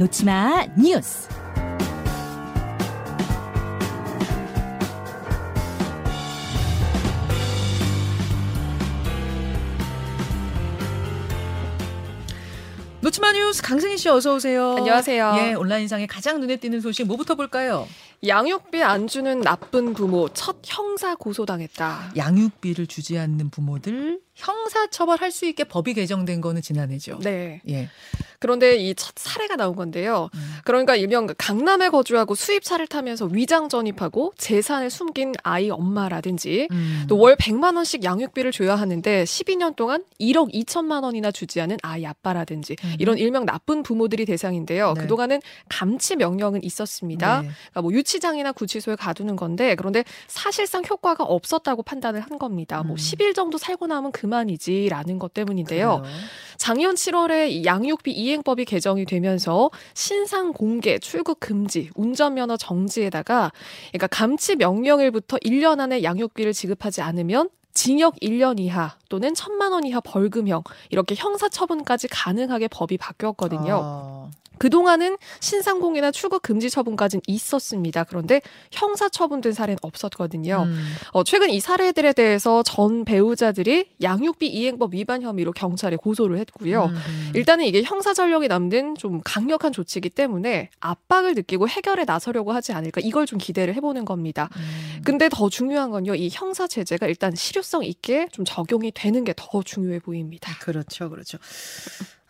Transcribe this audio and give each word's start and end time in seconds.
놓치마 0.00 0.64
뉴스. 0.78 1.28
놓치마 13.02 13.32
뉴스 13.32 13.60
강승희 13.60 13.98
씨 13.98 14.08
어서 14.08 14.36
오세요. 14.36 14.76
안녕하세요. 14.78 15.34
예, 15.36 15.52
온라인상에 15.52 16.06
가장 16.06 16.40
눈에 16.40 16.56
띄는 16.56 16.80
소식 16.80 17.06
뭐부터 17.06 17.34
볼까요? 17.34 17.86
양육비 18.26 18.82
안 18.82 19.06
주는 19.06 19.40
나쁜 19.40 19.92
부모 19.92 20.30
첫 20.30 20.60
형사 20.64 21.14
고소당했다. 21.14 22.12
양육비를 22.16 22.86
주지 22.86 23.18
않는 23.18 23.50
부모들 23.50 24.20
형사 24.34 24.86
처벌할 24.88 25.30
수 25.30 25.44
있게 25.44 25.64
법이 25.64 25.92
개정된 25.92 26.40
거는 26.40 26.62
지난해죠. 26.62 27.18
네. 27.18 27.60
예. 27.68 27.90
그런데 28.40 28.76
이 28.76 28.94
첫 29.00 29.14
사례가 29.16 29.56
나온 29.56 29.76
건데요. 29.76 30.28
음. 30.34 30.54
그러니까 30.64 30.94
일명 30.94 31.26
그 31.26 31.34
강남에 31.38 31.88
거주하고 31.88 32.34
수입차를 32.34 32.86
타면서 32.86 33.26
위장 33.26 33.68
전입하고 33.68 34.34
재산을 34.36 34.90
숨긴 34.90 35.32
아이 35.42 35.70
엄마라든지 35.70 36.68
음. 36.70 37.06
또월 37.08 37.36
100만 37.36 37.76
원씩 37.76 38.04
양육비를 38.04 38.52
줘야 38.52 38.74
하는데 38.76 39.24
12년 39.24 39.74
동안 39.76 40.04
1억 40.20 40.52
2천만 40.52 41.02
원이나 41.04 41.30
주지 41.30 41.60
않은 41.62 41.78
아이 41.82 42.04
아빠라든지 42.04 42.76
음. 42.84 42.94
이런 42.98 43.16
일명 43.16 43.46
나쁜 43.46 43.82
부모들이 43.82 44.26
대상인데요. 44.26 44.92
네. 44.94 45.00
그동안은 45.02 45.40
감치 45.68 46.16
명령은 46.16 46.62
있었습니다. 46.64 47.42
네. 47.42 47.48
그러니까 47.70 47.82
뭐 47.82 47.92
유치장이나 47.92 48.52
구치소에 48.52 48.96
가두는 48.96 49.36
건데 49.36 49.74
그런데 49.76 50.04
사실상 50.26 50.82
효과가 50.88 51.24
없었다고 51.24 51.82
판단을 51.84 52.20
한 52.20 52.38
겁니다. 52.38 52.82
뭐 52.82 52.94
음. 52.94 52.96
10일 52.96 53.34
정도 53.34 53.56
살고 53.56 53.86
나면 53.86 54.12
그만이지라는 54.12 55.18
것 55.18 55.32
때문인데요. 55.32 56.02
그래요. 56.02 56.20
작년 56.60 56.94
7월에 56.94 57.48
이 57.48 57.64
양육비 57.64 58.12
이행법이 58.12 58.66
개정이 58.66 59.06
되면서 59.06 59.70
신상 59.94 60.52
공개, 60.52 60.98
출국 60.98 61.40
금지, 61.40 61.88
운전면허 61.94 62.58
정지에다가 62.58 63.50
그러니까 63.88 64.06
감치 64.08 64.56
명령일부터 64.56 65.38
1년 65.38 65.80
안에 65.80 66.02
양육비를 66.02 66.52
지급하지 66.52 67.00
않으면 67.00 67.48
징역 67.72 68.16
1년 68.16 68.60
이하 68.60 68.94
또는 69.08 69.32
1천만 69.32 69.72
원 69.72 69.86
이하 69.86 70.00
벌금형 70.00 70.62
이렇게 70.90 71.14
형사 71.14 71.48
처분까지 71.48 72.08
가능하게 72.08 72.68
법이 72.68 72.98
바뀌었거든요. 72.98 73.80
아. 73.82 74.30
그동안은 74.60 75.16
신상공개나 75.40 76.10
출국 76.10 76.42
금지 76.42 76.68
처분까지는 76.68 77.22
있었습니다. 77.26 78.04
그런데 78.04 78.42
형사 78.70 79.08
처분된 79.08 79.52
사례는 79.52 79.78
없었거든요. 79.82 80.64
음. 80.68 80.94
어, 81.12 81.24
최근 81.24 81.48
이 81.50 81.60
사례들에 81.60 82.12
대해서 82.12 82.62
전 82.62 83.04
배우자들이 83.04 83.86
양육비 84.02 84.46
이행법 84.46 84.94
위반 84.94 85.22
혐의로 85.22 85.52
경찰에 85.52 85.96
고소를 85.96 86.38
했고요. 86.38 86.84
음. 86.92 87.32
일단은 87.34 87.64
이게 87.64 87.82
형사 87.82 88.12
전력이 88.14 88.48
남는 88.48 88.96
좀 88.96 89.20
강력한 89.24 89.72
조치이기 89.72 90.10
때문에 90.10 90.68
압박을 90.78 91.34
느끼고 91.34 91.66
해결에 91.66 92.04
나서려고 92.04 92.52
하지 92.52 92.72
않을까 92.72 93.00
이걸 93.02 93.24
좀 93.24 93.38
기대를 93.38 93.74
해보는 93.74 94.04
겁니다. 94.04 94.50
음. 94.56 95.02
근데 95.04 95.28
더 95.28 95.48
중요한 95.48 95.90
건요, 95.90 96.14
이 96.14 96.28
형사 96.30 96.66
제재가 96.66 97.06
일단 97.06 97.34
실효성 97.34 97.84
있게 97.84 98.28
좀 98.30 98.44
적용이 98.44 98.92
되는 98.94 99.24
게 99.24 99.32
더 99.36 99.62
중요해 99.62 100.00
보입니다. 100.00 100.52
그렇죠, 100.60 101.08
그렇죠. 101.08 101.38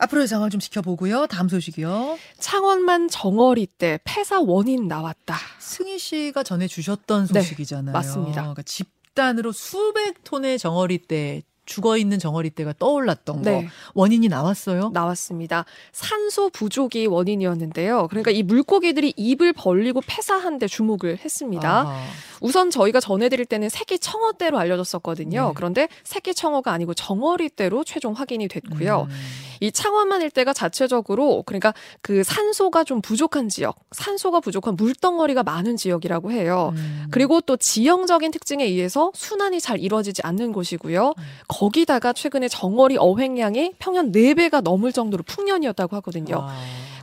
앞으로의 0.01 0.27
상황 0.29 0.51
좀 0.51 0.61
지켜보고요. 0.61 1.27
다음 1.27 1.49
소식이요. 1.49 2.19
창원만 2.39 3.09
정어리 3.09 3.67
때 3.67 3.99
폐사 4.05 4.41
원인 4.41 4.89
나왔다. 4.89 5.37
승희 5.59 5.99
씨가 5.99 6.43
전해 6.43 6.67
주셨던 6.67 7.29
네, 7.29 7.43
소식이잖아요. 7.43 7.93
맞습니다. 7.93 8.41
그러니까 8.41 8.63
집단으로 8.63 9.53
수백 9.53 10.25
톤의 10.25 10.59
정어리 10.59 10.99
때 10.99 11.43
죽어 11.71 11.97
있는 11.97 12.19
정어리 12.19 12.51
때가 12.51 12.75
떠올랐던 12.81 13.43
네. 13.43 13.63
거 13.63 13.69
원인이 13.95 14.29
나왔어요. 14.29 14.91
나왔습니다. 14.93 15.65
산소 15.93 16.51
부족이 16.51 17.07
원인이었는데요. 17.07 18.09
그러니까 18.09 18.33
이 18.33 18.43
물고기들이 18.43 19.15
입을 19.17 19.53
벌리고 19.53 20.03
폐사한 20.05 20.59
데 20.59 20.67
주목을 20.67 21.19
했습니다. 21.25 21.83
아하. 21.83 22.03
우선 22.41 22.71
저희가 22.71 22.99
전해드릴 22.99 23.47
때는 23.47 23.69
새끼 23.69 23.99
청어대로 23.99 24.59
알려졌었거든요. 24.59 25.49
네. 25.49 25.53
그런데 25.55 25.89
새끼 26.03 26.35
청어가 26.35 26.73
아니고 26.73 26.95
정어리대로 26.95 27.85
최종 27.85 28.15
확인이 28.15 28.49
됐고요. 28.49 29.07
음. 29.09 29.17
이 29.61 29.71
창원만 29.71 30.23
일대가 30.23 30.55
자체적으로 30.55 31.43
그러니까 31.45 31.75
그 32.01 32.25
산소가 32.25 32.83
좀 32.83 33.03
부족한 33.03 33.51
지역, 33.51 33.77
산소가 33.93 34.41
부족한 34.41 34.75
물덩어리가 34.77 35.43
많은 35.43 35.77
지역이라고 35.77 36.33
해요. 36.33 36.73
음. 36.77 37.07
그리고 37.11 37.43
또 37.43 37.59
지형적인 37.59 38.31
특징에 38.31 38.65
의해서 38.65 39.13
순환이 39.15 39.61
잘 39.61 39.79
이루어지지 39.79 40.23
않는 40.25 40.53
곳이고요. 40.53 41.09
음. 41.17 41.23
거기다가 41.61 42.15
최근에 42.15 42.49
정어리 42.49 42.97
어획량이 42.99 43.75
평년 43.79 44.13
4배가 44.13 44.63
넘을 44.63 44.93
정도로 44.93 45.23
풍년이었다고 45.25 45.95
하거든요. 45.97 46.37
아. 46.41 46.57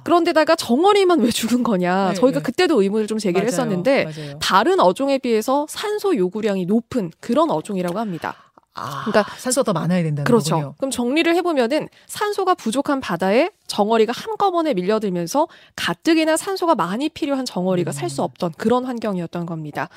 그런데다가 0.03 0.55
정어리만 0.55 1.19
왜 1.19 1.29
죽은 1.29 1.61
거냐. 1.61 2.09
네, 2.09 2.13
저희가 2.15 2.39
네. 2.39 2.43
그때도 2.43 2.81
의문을 2.81 3.05
좀 3.05 3.19
제기를 3.19 3.41
맞아요, 3.41 3.47
했었는데 3.47 4.05
맞아요. 4.05 4.39
다른 4.39 4.79
어종에 4.79 5.19
비해서 5.19 5.67
산소 5.69 6.15
요구량이 6.15 6.65
높은 6.65 7.11
그런 7.19 7.51
어종이라고 7.51 7.99
합니다. 7.99 8.46
아, 8.77 9.03
그러니까 9.05 9.35
산소가 9.37 9.63
더 9.63 9.73
많아야 9.73 10.03
된다는 10.03 10.25
그렇죠. 10.25 10.55
거군요. 10.55 10.73
그럼 10.77 10.91
정리를 10.91 11.35
해보면은 11.35 11.89
산소가 12.07 12.55
부족한 12.55 12.99
바다에 13.01 13.49
정어리가 13.67 14.13
한꺼번에 14.15 14.73
밀려들면서 14.73 15.47
가뜩이나 15.75 16.37
산소가 16.37 16.75
많이 16.75 17.09
필요한 17.09 17.45
정어리가 17.45 17.91
음. 17.91 17.93
살수 17.93 18.23
없던 18.23 18.53
그런 18.57 18.85
환경이었던 18.85 19.45
겁니다. 19.45 19.89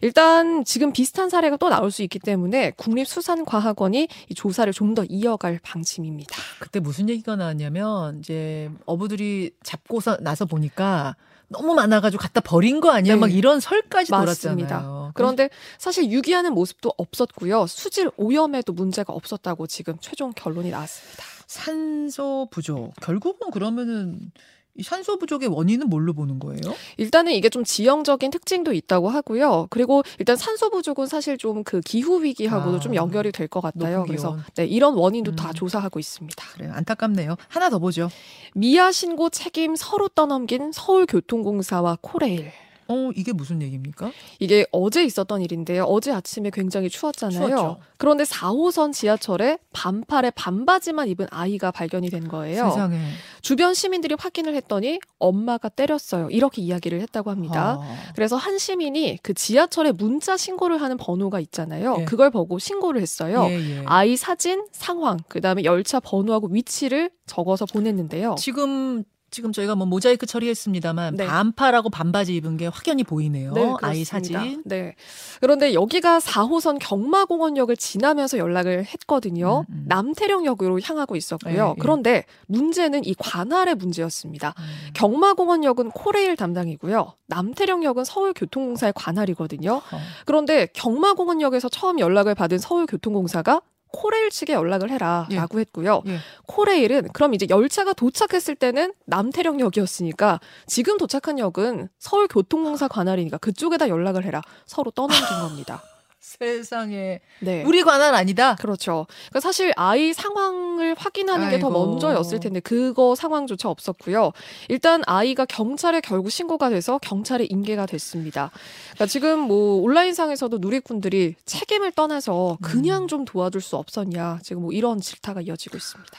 일단 0.00 0.64
지금 0.64 0.92
비슷한 0.92 1.28
사례가 1.28 1.58
또 1.58 1.68
나올 1.68 1.90
수 1.90 2.02
있기 2.02 2.18
때문에 2.18 2.72
국립수산과학원이 2.76 4.08
이 4.30 4.34
조사를 4.34 4.72
좀 4.72 4.88
더 4.94 5.04
이어갈 5.04 5.60
방침입니다. 5.62 6.34
그때 6.58 6.80
무슨 6.80 7.08
얘기가 7.10 7.36
나왔냐면 7.36 8.18
이제 8.20 8.70
어부들이 8.86 9.50
잡고서 9.62 10.16
나서 10.20 10.46
보니까 10.46 11.14
너무 11.48 11.74
많아가지고 11.74 12.20
갖다 12.20 12.40
버린 12.40 12.80
거 12.80 12.90
아니야? 12.90 13.14
네. 13.14 13.20
막 13.20 13.32
이런 13.32 13.60
설까지 13.60 14.10
맞습니다. 14.12 14.80
돌았잖아요. 14.80 15.12
그런데 15.14 15.48
사실 15.78 16.10
유기하는 16.10 16.52
모습도 16.52 16.92
없었고요. 16.96 17.66
수질 17.66 18.10
오염에도 18.16 18.72
문제가 18.72 19.12
없었다고 19.12 19.66
지금 19.66 19.96
최종 20.00 20.32
결론이 20.32 20.70
나왔습니다. 20.70 21.24
산소 21.46 22.48
부족. 22.50 22.92
결국은 23.00 23.50
그러면은 23.50 24.30
이 24.78 24.82
산소 24.82 25.18
부족의 25.18 25.48
원인은 25.48 25.88
뭘로 25.90 26.14
보는 26.14 26.38
거예요? 26.38 26.60
일단은 26.96 27.32
이게 27.32 27.48
좀 27.50 27.64
지형적인 27.64 28.30
특징도 28.30 28.72
있다고 28.72 29.08
하고요. 29.10 29.66
그리고 29.70 30.02
일단 30.18 30.36
산소 30.36 30.70
부족은 30.70 31.06
사실 31.06 31.36
좀 31.36 31.58
그 31.64 31.80
기후 31.80 32.22
위기하고도 32.22 32.76
아, 32.76 32.80
좀 32.80 32.94
연결이 32.94 33.32
될 33.32 33.48
것 33.48 33.60
같아요. 33.60 34.04
그래서. 34.06 34.38
네, 34.54 34.64
이런 34.66 34.94
원인도 34.94 35.32
음. 35.32 35.36
다 35.36 35.52
조사하고 35.52 35.98
있습니다. 35.98 36.44
그래요. 36.54 36.72
안타깝네요. 36.74 37.36
하나 37.48 37.68
더 37.68 37.78
보죠. 37.78 38.08
미아 38.54 38.92
신고 38.92 39.28
책임 39.28 39.74
서로 39.76 40.08
떠넘긴 40.08 40.70
서울교통공사와 40.72 41.98
코레일. 42.00 42.52
어, 42.88 43.10
이게 43.14 43.32
무슨 43.32 43.60
얘기입니까? 43.60 44.10
이게 44.38 44.66
어제 44.72 45.04
있었던 45.04 45.42
일인데요. 45.42 45.84
어제 45.84 46.10
아침에 46.10 46.50
굉장히 46.50 46.88
추웠잖아요. 46.88 47.46
추웠죠. 47.48 47.76
그런데 47.98 48.24
4호선 48.24 48.94
지하철에 48.94 49.58
반팔에 49.72 50.30
반바지만 50.30 51.08
입은 51.08 51.26
아이가 51.30 51.70
발견이 51.70 52.08
된 52.08 52.28
거예요. 52.28 52.70
세상에. 52.70 52.98
주변 53.42 53.74
시민들이 53.74 54.16
확인을 54.18 54.54
했더니 54.54 55.00
엄마가 55.18 55.68
때렸어요. 55.68 56.30
이렇게 56.30 56.62
이야기를 56.62 57.00
했다고 57.02 57.30
합니다. 57.30 57.78
아, 57.80 57.96
그래서 58.14 58.36
한 58.36 58.58
시민이 58.58 59.18
그 59.22 59.34
지하철에 59.34 59.92
문자 59.92 60.36
신고를 60.36 60.80
하는 60.80 60.96
번호가 60.96 61.40
있잖아요. 61.40 61.96
예. 62.00 62.04
그걸 62.06 62.30
보고 62.30 62.58
신고를 62.58 63.02
했어요. 63.02 63.46
예, 63.50 63.78
예. 63.80 63.82
아이 63.86 64.16
사진, 64.16 64.66
상황, 64.72 65.18
그다음에 65.28 65.64
열차 65.64 66.00
번호하고 66.00 66.48
위치를 66.48 67.10
적어서 67.26 67.66
보냈는데요. 67.66 68.36
지금 68.38 69.04
지금 69.30 69.52
저희가 69.52 69.74
뭐 69.74 69.86
모자이크 69.86 70.26
처리했습니다만 70.26 71.16
네. 71.16 71.26
반팔하고 71.26 71.90
반바지 71.90 72.34
입은 72.36 72.56
게 72.56 72.66
확연히 72.66 73.04
보이네요. 73.04 73.52
아이 73.82 74.04
그렇습니다. 74.04 74.40
사진. 74.40 74.62
네. 74.64 74.94
그런데 75.40 75.74
여기가 75.74 76.18
4호선 76.18 76.78
경마공원역을 76.80 77.76
지나면서 77.76 78.38
연락을 78.38 78.84
했거든요. 78.84 79.64
음, 79.68 79.74
음. 79.74 79.84
남태령역으로 79.88 80.80
향하고 80.82 81.16
있었고요. 81.16 81.54
예, 81.54 81.70
예. 81.70 81.74
그런데 81.78 82.24
문제는 82.46 83.04
이 83.04 83.14
관할의 83.14 83.74
문제였습니다. 83.74 84.54
음. 84.58 84.64
경마공원역은 84.94 85.90
코레일 85.90 86.36
담당이고요. 86.36 87.12
남태령역은 87.26 88.04
서울교통공사의 88.04 88.92
관할이거든요. 88.96 89.74
어. 89.76 90.00
그런데 90.24 90.66
경마공원역에서 90.72 91.68
처음 91.68 91.98
연락을 91.98 92.34
받은 92.34 92.58
서울교통공사가 92.58 93.60
코레일 93.92 94.30
측에 94.30 94.52
연락을 94.52 94.90
해라라고 94.90 95.60
했고요. 95.60 96.02
예. 96.06 96.18
코레일은 96.46 97.08
그럼 97.12 97.34
이제 97.34 97.46
열차가 97.48 97.92
도착했을 97.92 98.54
때는 98.54 98.92
남태령역이었으니까 99.06 100.40
지금 100.66 100.98
도착한 100.98 101.38
역은 101.38 101.88
서울교통공사 101.98 102.88
관할이니까 102.88 103.38
그쪽에다 103.38 103.88
연락을 103.88 104.24
해라. 104.24 104.42
서로 104.66 104.90
떠넘긴 104.90 105.24
겁니다. 105.40 105.82
세상에 106.28 107.20
네. 107.40 107.64
우리 107.64 107.82
관할 107.82 108.14
아니다. 108.14 108.54
그렇죠. 108.56 109.06
그러니까 109.30 109.40
사실 109.40 109.72
아이 109.76 110.12
상황을 110.12 110.94
확인하는 110.98 111.48
게 111.48 111.58
더. 111.58 111.68
먼저였을 111.70 112.40
텐데 112.40 112.60
그거 112.60 113.14
상황조차 113.14 113.68
없었고요. 113.68 114.32
일단 114.68 115.02
아이가 115.06 115.44
경찰에 115.44 116.00
결국 116.00 116.30
신고가 116.30 116.70
돼서 116.70 116.98
경찰에 116.98 117.46
인계가 117.48 117.86
됐습니다. 117.86 118.50
그러니까 118.94 119.06
지금 119.06 119.38
뭐 119.38 119.82
온라인상에서도 119.82 120.58
누리꾼들이 120.58 121.36
책임을 121.44 121.92
떠나서 121.92 122.58
그냥 122.62 123.06
좀 123.06 123.24
도와줄 123.24 123.60
수 123.60 123.76
없었냐 123.76 124.40
지금 124.42 124.62
뭐 124.62 124.72
이런 124.72 125.00
질타가 125.00 125.42
이어지고 125.42 125.76
있습니다. 125.76 126.18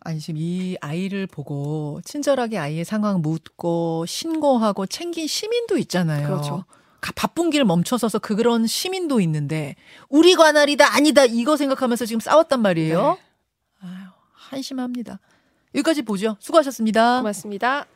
아니 0.00 0.18
지금 0.18 0.36
이 0.38 0.76
아이를 0.80 1.26
보고 1.26 2.00
친절하게 2.04 2.58
아이의 2.58 2.84
상황 2.84 3.22
묻고 3.22 4.06
신고하고 4.06 4.86
챙긴 4.86 5.26
시민도 5.26 5.78
있잖아요. 5.78 6.26
그렇죠. 6.26 6.64
가- 7.00 7.12
바쁜 7.14 7.50
길 7.50 7.64
멈춰서서 7.64 8.18
그 8.20 8.36
그런 8.36 8.66
시민도 8.66 9.20
있는데 9.20 9.76
우리 10.08 10.34
관할이다 10.34 10.94
아니다 10.94 11.24
이거 11.24 11.56
생각하면서 11.56 12.06
지금 12.06 12.20
싸웠단 12.20 12.60
말이에요. 12.62 13.18
네. 13.82 13.86
아유, 13.88 14.06
한심합니다. 14.32 15.20
여기까지 15.74 16.02
보죠. 16.02 16.36
수고하셨습니다. 16.40 17.18
고맙습니다. 17.18 17.86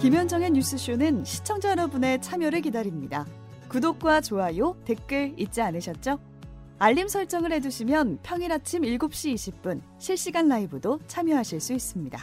김현정의 0.00 0.50
뉴스쇼는 0.50 1.24
시청자 1.24 1.70
여러분의 1.70 2.20
참여를 2.20 2.60
기다립니다. 2.60 3.26
구독과 3.68 4.20
좋아요, 4.20 4.76
댓글 4.84 5.32
잊지 5.38 5.62
않으셨죠? 5.62 6.18
알림 6.78 7.08
설정을 7.08 7.52
해두시면 7.52 8.18
평일 8.22 8.52
아침 8.52 8.82
7시 8.82 9.34
20분 9.34 9.80
실시간 9.98 10.48
라이브도 10.48 11.00
참여하실 11.06 11.60
수 11.60 11.72
있습니다. 11.72 12.22